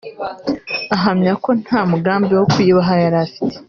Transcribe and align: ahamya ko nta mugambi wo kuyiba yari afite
ahamya 0.95 1.33
ko 1.43 1.49
nta 1.61 1.79
mugambi 1.91 2.31
wo 2.39 2.45
kuyiba 2.51 2.81
yari 3.03 3.17
afite 3.25 3.55